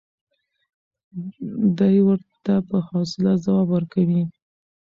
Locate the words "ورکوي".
3.71-4.23